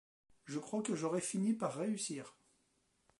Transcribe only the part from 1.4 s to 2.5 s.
par réussir.